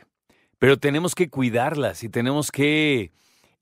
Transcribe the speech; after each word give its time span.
pero 0.58 0.78
tenemos 0.78 1.14
que 1.14 1.28
cuidarlas 1.28 2.04
y 2.04 2.08
tenemos 2.08 2.50
que 2.50 3.12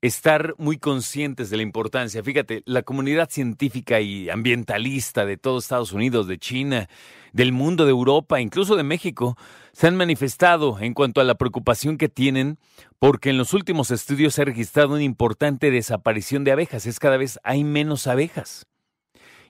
estar 0.01 0.55
muy 0.57 0.77
conscientes 0.77 1.49
de 1.49 1.57
la 1.57 1.63
importancia. 1.63 2.23
Fíjate, 2.23 2.63
la 2.65 2.83
comunidad 2.83 3.29
científica 3.29 3.99
y 3.99 4.29
ambientalista 4.29 5.25
de 5.25 5.37
todo 5.37 5.59
Estados 5.59 5.91
Unidos, 5.91 6.27
de 6.27 6.37
China, 6.37 6.89
del 7.33 7.51
mundo, 7.51 7.85
de 7.85 7.91
Europa, 7.91 8.39
incluso 8.39 8.75
de 8.75 8.83
México, 8.83 9.37
se 9.73 9.87
han 9.87 9.97
manifestado 9.97 10.79
en 10.79 10.93
cuanto 10.93 11.21
a 11.21 11.25
la 11.25 11.35
preocupación 11.35 11.97
que 11.97 12.09
tienen 12.09 12.57
porque 12.97 13.29
en 13.29 13.37
los 13.37 13.53
últimos 13.53 13.91
estudios 13.91 14.33
se 14.33 14.41
ha 14.41 14.45
registrado 14.45 14.93
una 14.93 15.03
importante 15.03 15.69
desaparición 15.69 16.43
de 16.43 16.51
abejas. 16.51 16.85
Es 16.85 16.99
cada 16.99 17.17
vez 17.17 17.39
hay 17.43 17.63
menos 17.63 18.07
abejas. 18.07 18.65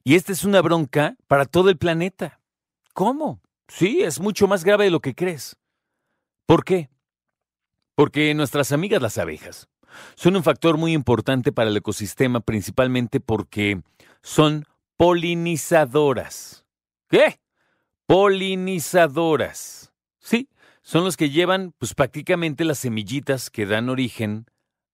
Y 0.03 0.15
esta 0.15 0.31
es 0.31 0.43
una 0.43 0.61
bronca 0.61 1.15
para 1.27 1.45
todo 1.45 1.69
el 1.69 1.77
planeta. 1.77 2.39
¿Cómo? 2.93 3.41
Sí, 3.67 4.01
es 4.01 4.19
mucho 4.19 4.47
más 4.47 4.63
grave 4.63 4.85
de 4.85 4.91
lo 4.91 4.99
que 4.99 5.13
crees. 5.13 5.55
¿Por 6.47 6.63
qué? 6.63 6.89
Porque 7.93 8.33
nuestras 8.33 8.71
amigas 8.71 9.01
las 9.01 9.17
abejas 9.19 9.69
son 10.15 10.35
un 10.35 10.43
factor 10.43 10.77
muy 10.77 10.93
importante 10.93 11.51
para 11.51 11.69
el 11.69 11.77
ecosistema, 11.77 12.39
principalmente 12.39 13.19
porque 13.19 13.81
son 14.21 14.65
polinizadoras. 14.97 16.65
¿Qué? 17.09 17.39
Polinizadoras. 18.05 19.91
Sí, 20.19 20.49
son 20.81 21.03
los 21.03 21.17
que 21.17 21.29
llevan 21.29 21.73
pues 21.77 21.93
prácticamente 21.93 22.65
las 22.65 22.79
semillitas 22.79 23.49
que 23.49 23.65
dan 23.65 23.89
origen 23.89 24.45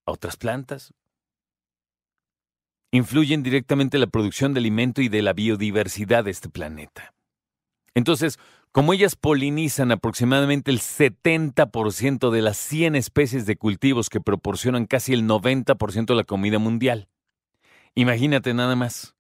a 0.06 0.12
otras 0.12 0.38
plantas. 0.38 0.94
Influyen 2.92 3.44
directamente 3.44 3.98
en 3.98 4.02
la 4.02 4.08
producción 4.08 4.54
de 4.54 4.60
alimento 4.60 5.02
y 5.02 5.10
de 5.10 5.22
la 5.22 5.34
biodiversidad 5.34 6.24
de 6.24 6.32
este 6.32 6.50
planeta. 6.50 7.14
Entonces, 7.94 8.38
como 8.76 8.92
ellas 8.92 9.16
polinizan 9.16 9.94
aproximadamente 9.94 10.70
el 10.70 10.82
70% 10.82 12.30
de 12.30 12.42
las 12.42 12.58
100 12.58 12.96
especies 12.96 13.46
de 13.46 13.56
cultivos 13.56 14.10
que 14.10 14.20
proporcionan 14.20 14.86
casi 14.86 15.14
el 15.14 15.24
90% 15.24 16.08
de 16.08 16.16
la 16.16 16.26
comida 16.26 16.60
mundial. 16.60 17.08
Imagínate 17.94 18.54
nada 18.54 18.76
más. 18.76 19.16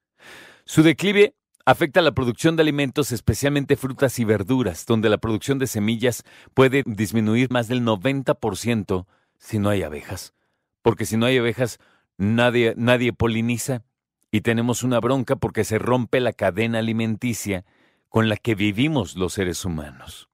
Su 0.65 0.83
declive 0.83 1.35
afecta 1.65 2.01
la 2.01 2.11
producción 2.11 2.57
de 2.57 2.63
alimentos, 2.63 3.13
especialmente 3.13 3.77
frutas 3.77 4.19
y 4.19 4.25
verduras, 4.25 4.85
donde 4.85 5.07
la 5.07 5.19
producción 5.19 5.57
de 5.57 5.67
semillas 5.67 6.25
puede 6.53 6.83
disminuir 6.85 7.49
más 7.49 7.69
del 7.69 7.81
90% 7.81 9.05
si 9.37 9.57
no 9.57 9.69
hay 9.69 9.83
abejas. 9.83 10.33
Porque 10.81 11.05
si 11.05 11.15
no 11.15 11.27
hay 11.27 11.37
abejas, 11.37 11.79
nadie, 12.17 12.73
nadie 12.75 13.13
poliniza 13.13 13.83
y 14.31 14.41
tenemos 14.41 14.83
una 14.83 14.99
bronca 14.99 15.37
porque 15.37 15.63
se 15.63 15.79
rompe 15.79 16.19
la 16.19 16.33
cadena 16.33 16.79
alimenticia 16.79 17.63
con 18.09 18.29
la 18.29 18.37
que 18.37 18.55
vivimos 18.55 19.15
los 19.15 19.33
seres 19.33 19.65
humanos. 19.65 20.29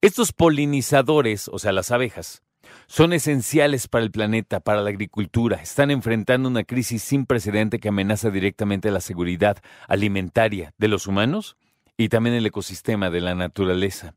Estos 0.00 0.32
polinizadores, 0.32 1.48
o 1.48 1.58
sea, 1.58 1.72
las 1.72 1.90
abejas, 1.90 2.42
son 2.86 3.12
esenciales 3.12 3.88
para 3.88 4.04
el 4.04 4.10
planeta, 4.10 4.60
para 4.60 4.80
la 4.80 4.90
agricultura. 4.90 5.60
Están 5.60 5.90
enfrentando 5.90 6.48
una 6.48 6.64
crisis 6.64 7.02
sin 7.02 7.26
precedente 7.26 7.78
que 7.78 7.88
amenaza 7.88 8.30
directamente 8.30 8.90
la 8.90 9.00
seguridad 9.00 9.58
alimentaria 9.88 10.72
de 10.78 10.88
los 10.88 11.06
humanos 11.06 11.56
y 11.96 12.08
también 12.08 12.36
el 12.36 12.46
ecosistema 12.46 13.10
de 13.10 13.20
la 13.20 13.34
naturaleza. 13.34 14.14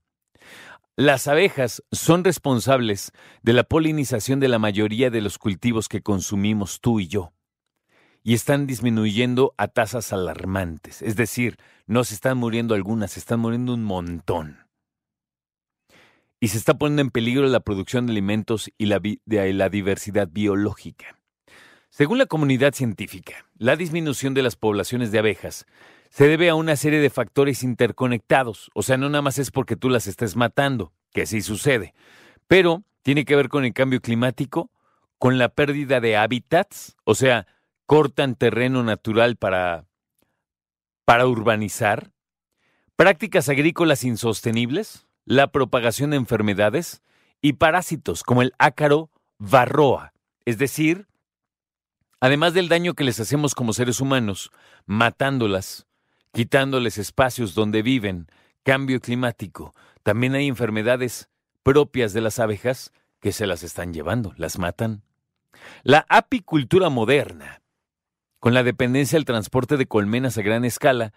Las 0.95 1.27
abejas 1.27 1.83
son 1.91 2.23
responsables 2.23 3.11
de 3.41 3.53
la 3.53 3.63
polinización 3.63 4.39
de 4.39 4.49
la 4.49 4.59
mayoría 4.59 5.09
de 5.09 5.21
los 5.21 5.37
cultivos 5.37 5.89
que 5.89 6.01
consumimos 6.01 6.79
tú 6.79 6.99
y 6.99 7.07
yo 7.07 7.33
y 8.23 8.33
están 8.33 8.67
disminuyendo 8.67 9.53
a 9.57 9.67
tasas 9.67 10.13
alarmantes. 10.13 11.01
Es 11.01 11.15
decir, 11.15 11.57
no 11.87 12.03
se 12.03 12.13
están 12.13 12.37
muriendo 12.37 12.75
algunas, 12.75 13.11
se 13.11 13.19
están 13.19 13.39
muriendo 13.39 13.73
un 13.73 13.83
montón. 13.83 14.59
Y 16.39 16.49
se 16.49 16.57
está 16.57 16.75
poniendo 16.75 17.01
en 17.01 17.11
peligro 17.11 17.47
la 17.47 17.59
producción 17.59 18.05
de 18.05 18.11
alimentos 18.11 18.71
y 18.77 18.87
la, 18.87 18.99
de 18.99 19.53
la 19.53 19.69
diversidad 19.69 20.27
biológica. 20.31 21.17
Según 21.89 22.17
la 22.17 22.25
comunidad 22.25 22.73
científica, 22.73 23.45
la 23.57 23.75
disminución 23.75 24.33
de 24.33 24.43
las 24.43 24.55
poblaciones 24.55 25.11
de 25.11 25.19
abejas 25.19 25.65
se 26.09 26.27
debe 26.27 26.49
a 26.49 26.55
una 26.55 26.75
serie 26.75 26.99
de 26.99 27.09
factores 27.09 27.63
interconectados. 27.63 28.69
O 28.73 28.81
sea, 28.81 28.97
no 28.97 29.09
nada 29.09 29.21
más 29.21 29.39
es 29.39 29.51
porque 29.51 29.75
tú 29.75 29.89
las 29.89 30.07
estés 30.07 30.35
matando, 30.35 30.93
que 31.13 31.25
sí 31.25 31.41
sucede, 31.41 31.93
pero 32.47 32.83
tiene 33.01 33.25
que 33.25 33.35
ver 33.35 33.49
con 33.49 33.65
el 33.65 33.73
cambio 33.73 34.01
climático, 34.01 34.71
con 35.17 35.37
la 35.37 35.49
pérdida 35.49 35.99
de 35.99 36.17
hábitats, 36.17 36.95
o 37.03 37.13
sea, 37.13 37.45
cortan 37.91 38.35
terreno 38.35 38.83
natural 38.83 39.35
para, 39.35 39.83
para 41.03 41.27
urbanizar, 41.27 42.13
prácticas 42.95 43.49
agrícolas 43.49 44.05
insostenibles, 44.05 45.07
la 45.25 45.51
propagación 45.51 46.11
de 46.11 46.15
enfermedades 46.15 47.01
y 47.41 47.51
parásitos 47.51 48.23
como 48.23 48.43
el 48.43 48.53
ácaro 48.59 49.09
varroa, 49.39 50.13
es 50.45 50.57
decir, 50.57 51.05
además 52.21 52.53
del 52.53 52.69
daño 52.69 52.93
que 52.93 53.03
les 53.03 53.19
hacemos 53.19 53.55
como 53.55 53.73
seres 53.73 53.99
humanos, 53.99 54.51
matándolas, 54.85 55.85
quitándoles 56.31 56.97
espacios 56.97 57.55
donde 57.55 57.81
viven, 57.81 58.27
cambio 58.63 59.01
climático, 59.01 59.75
también 60.01 60.33
hay 60.35 60.47
enfermedades 60.47 61.27
propias 61.61 62.13
de 62.13 62.21
las 62.21 62.39
abejas 62.39 62.93
que 63.19 63.33
se 63.33 63.45
las 63.47 63.63
están 63.63 63.93
llevando, 63.93 64.33
las 64.37 64.59
matan. 64.59 65.03
La 65.83 66.05
apicultura 66.07 66.87
moderna 66.87 67.60
con 68.41 68.55
la 68.55 68.63
dependencia 68.63 69.17
del 69.17 69.25
transporte 69.25 69.77
de 69.77 69.85
colmenas 69.85 70.35
a 70.35 70.41
gran 70.41 70.65
escala, 70.65 71.13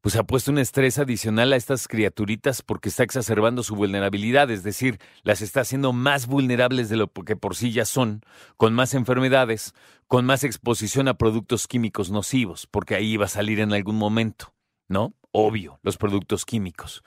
pues 0.00 0.14
ha 0.14 0.22
puesto 0.22 0.52
un 0.52 0.58
estrés 0.58 1.00
adicional 1.00 1.52
a 1.52 1.56
estas 1.56 1.88
criaturitas 1.88 2.62
porque 2.62 2.88
está 2.88 3.02
exacerbando 3.02 3.64
su 3.64 3.74
vulnerabilidad, 3.74 4.48
es 4.52 4.62
decir, 4.62 4.98
las 5.24 5.42
está 5.42 5.62
haciendo 5.62 5.92
más 5.92 6.28
vulnerables 6.28 6.88
de 6.88 6.96
lo 6.96 7.08
que 7.12 7.34
por 7.34 7.56
sí 7.56 7.72
ya 7.72 7.84
son, 7.84 8.22
con 8.56 8.74
más 8.74 8.94
enfermedades, 8.94 9.74
con 10.06 10.24
más 10.24 10.44
exposición 10.44 11.08
a 11.08 11.14
productos 11.14 11.66
químicos 11.66 12.12
nocivos, 12.12 12.68
porque 12.70 12.94
ahí 12.94 13.16
va 13.16 13.24
a 13.24 13.28
salir 13.28 13.58
en 13.58 13.72
algún 13.72 13.96
momento, 13.96 14.54
¿no? 14.86 15.14
Obvio, 15.32 15.80
los 15.82 15.96
productos 15.96 16.44
químicos. 16.44 17.02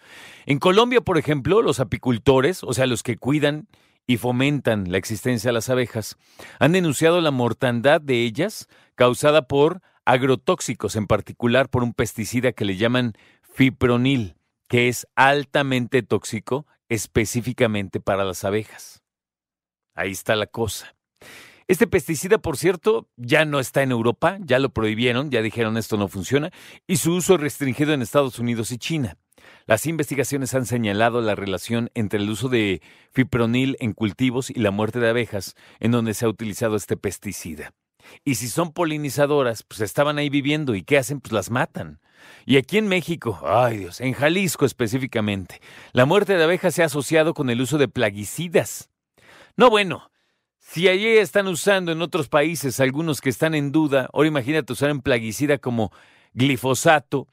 En 0.45 0.59
Colombia, 0.59 0.99
por 0.99 1.17
ejemplo, 1.17 1.61
los 1.61 1.79
apicultores, 1.79 2.61
o 2.65 2.73
sea, 2.73 2.87
los 2.87 3.03
que 3.03 3.15
cuidan 3.15 3.69
y 4.11 4.17
fomentan 4.17 4.91
la 4.91 4.97
existencia 4.97 5.49
de 5.49 5.53
las 5.53 5.69
abejas, 5.69 6.17
han 6.59 6.73
denunciado 6.73 7.21
la 7.21 7.31
mortandad 7.31 8.01
de 8.01 8.23
ellas 8.23 8.67
causada 8.95 9.47
por 9.47 9.81
agrotóxicos, 10.03 10.97
en 10.97 11.07
particular 11.07 11.69
por 11.69 11.81
un 11.81 11.93
pesticida 11.93 12.51
que 12.51 12.65
le 12.65 12.75
llaman 12.75 13.13
fipronil, 13.41 14.35
que 14.67 14.89
es 14.89 15.07
altamente 15.15 16.03
tóxico 16.03 16.65
específicamente 16.89 18.01
para 18.01 18.25
las 18.25 18.43
abejas. 18.43 19.01
Ahí 19.95 20.11
está 20.11 20.35
la 20.35 20.47
cosa. 20.47 20.93
Este 21.67 21.87
pesticida, 21.87 22.37
por 22.37 22.57
cierto, 22.57 23.07
ya 23.15 23.45
no 23.45 23.61
está 23.61 23.81
en 23.81 23.91
Europa, 23.91 24.37
ya 24.41 24.59
lo 24.59 24.73
prohibieron, 24.73 25.31
ya 25.31 25.41
dijeron 25.41 25.77
esto 25.77 25.95
no 25.95 26.09
funciona, 26.09 26.51
y 26.85 26.97
su 26.97 27.13
uso 27.13 27.35
es 27.35 27.39
restringido 27.39 27.93
en 27.93 28.01
Estados 28.01 28.39
Unidos 28.39 28.73
y 28.73 28.77
China. 28.77 29.17
Las 29.65 29.85
investigaciones 29.85 30.53
han 30.53 30.65
señalado 30.65 31.21
la 31.21 31.35
relación 31.35 31.89
entre 31.93 32.19
el 32.19 32.29
uso 32.29 32.49
de 32.49 32.81
fipronil 33.11 33.77
en 33.79 33.93
cultivos 33.93 34.49
y 34.49 34.55
la 34.55 34.71
muerte 34.71 34.99
de 34.99 35.09
abejas 35.09 35.55
en 35.79 35.91
donde 35.91 36.13
se 36.13 36.25
ha 36.25 36.29
utilizado 36.29 36.75
este 36.75 36.97
pesticida. 36.97 37.73
Y 38.25 38.35
si 38.35 38.47
son 38.47 38.73
polinizadoras, 38.73 39.63
pues 39.63 39.81
estaban 39.81 40.17
ahí 40.17 40.29
viviendo 40.29 40.75
y 40.75 40.83
¿qué 40.83 40.97
hacen? 40.97 41.21
Pues 41.21 41.31
las 41.31 41.49
matan. 41.51 41.99
Y 42.45 42.57
aquí 42.57 42.77
en 42.77 42.87
México, 42.87 43.39
ay 43.43 43.77
Dios, 43.77 44.01
en 44.01 44.13
Jalisco 44.13 44.65
específicamente, 44.65 45.61
la 45.93 46.05
muerte 46.05 46.37
de 46.37 46.43
abejas 46.43 46.75
se 46.75 46.83
ha 46.83 46.87
asociado 46.87 47.33
con 47.33 47.49
el 47.49 47.61
uso 47.61 47.77
de 47.77 47.87
plaguicidas. 47.87 48.89
No 49.57 49.69
bueno, 49.69 50.11
si 50.59 50.87
allí 50.87 51.07
están 51.07 51.47
usando 51.47 51.91
en 51.91 52.01
otros 52.01 52.29
países 52.29 52.79
algunos 52.79 53.21
que 53.21 53.29
están 53.29 53.55
en 53.55 53.71
duda, 53.71 54.09
ahora 54.13 54.27
imagínate 54.27 54.73
usar 54.73 54.91
un 54.91 55.01
plaguicida 55.01 55.57
como 55.57 55.91
glifosato, 56.33 57.27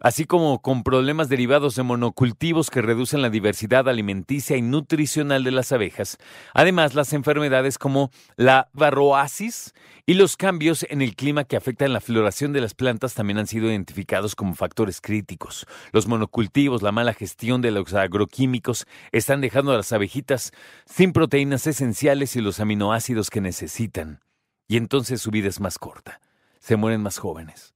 así 0.00 0.24
como 0.24 0.60
con 0.62 0.82
problemas 0.82 1.28
derivados 1.28 1.76
de 1.76 1.82
monocultivos 1.82 2.70
que 2.70 2.82
reducen 2.82 3.22
la 3.22 3.30
diversidad 3.30 3.88
alimenticia 3.88 4.56
y 4.56 4.62
nutricional 4.62 5.44
de 5.44 5.50
las 5.50 5.72
abejas. 5.72 6.18
Además, 6.54 6.94
las 6.94 7.12
enfermedades 7.12 7.78
como 7.78 8.10
la 8.36 8.68
varroasis 8.72 9.74
y 10.06 10.14
los 10.14 10.36
cambios 10.36 10.84
en 10.88 11.02
el 11.02 11.14
clima 11.14 11.44
que 11.44 11.56
afectan 11.56 11.92
la 11.92 12.00
floración 12.00 12.52
de 12.52 12.60
las 12.60 12.74
plantas 12.74 13.14
también 13.14 13.38
han 13.38 13.46
sido 13.46 13.70
identificados 13.70 14.34
como 14.34 14.54
factores 14.54 15.00
críticos. 15.00 15.66
Los 15.92 16.06
monocultivos, 16.06 16.82
la 16.82 16.92
mala 16.92 17.12
gestión 17.12 17.60
de 17.62 17.70
los 17.70 17.94
agroquímicos 17.94 18.86
están 19.12 19.40
dejando 19.40 19.72
a 19.72 19.76
las 19.76 19.92
abejitas 19.92 20.52
sin 20.86 21.12
proteínas 21.12 21.66
esenciales 21.66 22.34
y 22.36 22.40
los 22.40 22.60
aminoácidos 22.60 23.30
que 23.30 23.40
necesitan. 23.40 24.20
Y 24.66 24.76
entonces 24.76 25.20
su 25.20 25.30
vida 25.30 25.48
es 25.48 25.60
más 25.60 25.78
corta. 25.78 26.20
Se 26.60 26.76
mueren 26.76 27.02
más 27.02 27.18
jóvenes. 27.18 27.74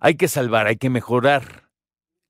Hay 0.00 0.16
que 0.16 0.28
salvar, 0.28 0.66
hay 0.66 0.76
que 0.76 0.90
mejorar 0.90 1.70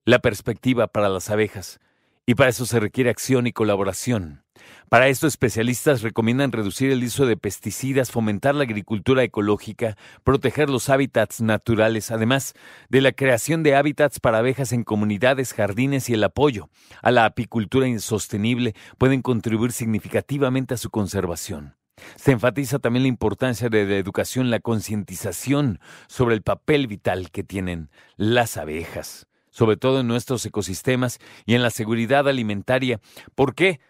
la 0.05 0.21
perspectiva 0.21 0.87
para 0.87 1.09
las 1.09 1.31
abejas. 1.31 1.81
Y 2.25 2.35
para 2.35 2.51
eso 2.51 2.67
se 2.67 2.81
requiere 2.81 3.11
acción 3.11 3.47
y 3.47 3.53
colaboración. 3.53 4.45
Para 4.89 5.09
esto, 5.09 5.27
especialistas 5.27 6.03
recomiendan 6.03 6.53
reducir 6.53 6.91
el 6.91 7.05
uso 7.05 7.27
de 7.27 7.37
pesticidas, 7.37 8.11
fomentar 8.11 8.55
la 8.55 8.65
agricultura 8.65 9.23
ecológica, 9.23 9.97
proteger 10.25 10.71
los 10.71 10.89
hábitats 10.89 11.41
naturales, 11.41 12.11
además 12.11 12.55
de 12.89 13.01
la 13.01 13.13
creación 13.13 13.63
de 13.63 13.77
hábitats 13.77 14.19
para 14.19 14.39
abejas 14.39 14.73
en 14.73 14.83
comunidades, 14.83 15.53
jardines 15.53 16.09
y 16.09 16.15
el 16.15 16.25
apoyo 16.25 16.69
a 17.03 17.11
la 17.11 17.27
apicultura 17.27 17.87
insostenible 17.87 18.75
pueden 18.99 19.23
contribuir 19.23 19.73
significativamente 19.73 20.75
a 20.75 20.79
su 20.79 20.91
conservación. 20.91 21.77
Se 22.17 22.33
enfatiza 22.33 22.79
también 22.79 23.05
la 23.05 23.09
importancia 23.09 23.69
de 23.69 23.87
la 23.87 23.97
educación, 23.97 24.51
la 24.51 24.61
concientización 24.61 25.81
sobre 26.09 26.35
el 26.35 26.43
papel 26.43 26.87
vital 26.87 27.31
que 27.31 27.43
tienen 27.43 27.91
las 28.17 28.57
abejas, 28.57 29.27
sobre 29.51 29.77
todo 29.77 30.01
en 30.01 30.09
nuestros 30.09 30.45
ecosistemas 30.47 31.19
y 31.45 31.55
en 31.55 31.63
la 31.63 31.71
seguridad 31.71 32.29
alimentaria. 32.29 33.01
¿Por 33.35 33.55
qué? 33.55 33.81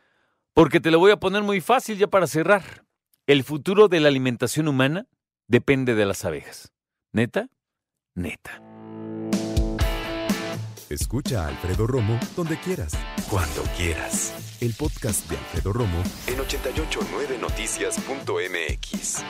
Porque 0.54 0.80
te 0.80 0.90
lo 0.90 0.98
voy 0.98 1.10
a 1.10 1.20
poner 1.20 1.42
muy 1.42 1.60
fácil 1.60 1.98
ya 1.98 2.06
para 2.06 2.26
cerrar. 2.26 2.84
El 3.26 3.42
futuro 3.42 3.88
de 3.88 4.00
la 4.00 4.08
alimentación 4.08 4.68
humana 4.68 5.06
depende 5.48 5.94
de 5.94 6.06
las 6.06 6.24
abejas. 6.24 6.72
¿Neta? 7.12 7.48
Neta. 8.14 8.62
Escucha 10.88 11.44
a 11.44 11.48
Alfredo 11.48 11.86
Romo 11.86 12.18
donde 12.36 12.56
quieras, 12.58 12.92
cuando 13.28 13.62
quieras. 13.76 14.45
El 14.60 14.72
podcast 14.72 15.28
de 15.28 15.36
Alfredo 15.36 15.72
Romo 15.72 16.02
en 16.26 16.38
889noticias.mx. 16.38 19.22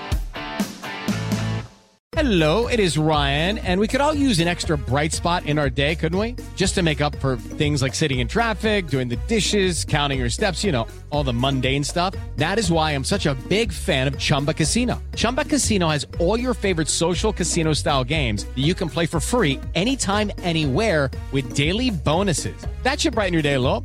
Hello, 2.13 2.69
it 2.69 2.81
is 2.81 2.97
Ryan, 2.97 3.59
and 3.59 3.79
we 3.79 3.87
could 3.87 4.01
all 4.01 4.15
use 4.15 4.41
an 4.41 4.49
extra 4.49 4.79
bright 4.79 5.13
spot 5.13 5.45
in 5.45 5.59
our 5.59 5.69
day, 5.69 5.95
couldn't 5.95 6.19
we? 6.19 6.35
Just 6.55 6.75
to 6.77 6.83
make 6.83 7.03
up 7.03 7.15
for 7.17 7.37
things 7.37 7.83
like 7.83 7.95
sitting 7.95 8.21
in 8.21 8.29
traffic, 8.29 8.89
doing 8.89 9.09
the 9.09 9.17
dishes, 9.29 9.85
counting 9.85 10.19
your 10.19 10.31
steps, 10.31 10.65
you 10.65 10.73
know, 10.73 10.87
all 11.11 11.23
the 11.25 11.35
mundane 11.35 11.85
stuff. 11.85 12.15
That 12.37 12.59
is 12.59 12.73
why 12.73 12.93
I'm 12.93 13.05
such 13.05 13.27
a 13.27 13.35
big 13.51 13.71
fan 13.71 14.09
of 14.09 14.19
Chumba 14.19 14.55
Casino. 14.55 15.03
Chumba 15.15 15.45
Casino 15.45 15.89
has 15.89 16.07
all 16.19 16.41
your 16.41 16.55
favorite 16.55 16.89
social 16.89 17.35
casino 17.35 17.75
style 17.75 18.03
games 18.03 18.45
that 18.45 18.65
you 18.65 18.73
can 18.75 18.89
play 18.89 19.05
for 19.05 19.21
free 19.21 19.61
anytime, 19.75 20.33
anywhere 20.39 21.11
with 21.33 21.55
daily 21.55 21.91
bonuses. 21.91 22.57
That 22.83 22.99
should 22.99 23.13
brighten 23.15 23.35
your 23.35 23.43
day 23.43 23.55
a 23.55 23.61
little. 23.61 23.85